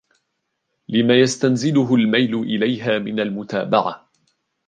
[0.89, 4.09] لِمَا يَسْتَنْزِلُهُ الْمَيْلُ إلَيْهَا مِنْ الْمُتَابَعَةِ